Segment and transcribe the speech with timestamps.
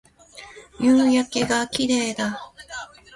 [0.79, 2.51] 夕焼けが綺麗だ